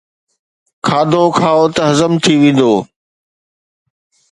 [0.85, 2.73] کاڌو کائو ته هضم ٿي ويندو.